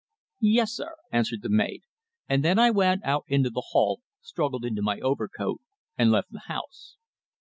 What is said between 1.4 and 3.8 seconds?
the maid, and then I went out into the